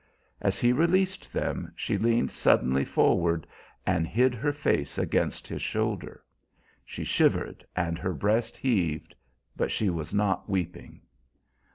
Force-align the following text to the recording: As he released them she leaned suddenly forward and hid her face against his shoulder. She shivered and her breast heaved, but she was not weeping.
As 0.41 0.57
he 0.59 0.71
released 0.73 1.31
them 1.31 1.71
she 1.75 1.95
leaned 1.95 2.31
suddenly 2.31 2.83
forward 2.83 3.45
and 3.85 4.07
hid 4.07 4.33
her 4.33 4.51
face 4.51 4.97
against 4.97 5.47
his 5.47 5.61
shoulder. 5.61 6.23
She 6.83 7.03
shivered 7.03 7.63
and 7.75 7.99
her 7.99 8.15
breast 8.15 8.57
heaved, 8.57 9.13
but 9.55 9.69
she 9.69 9.91
was 9.91 10.11
not 10.11 10.49
weeping. 10.49 11.01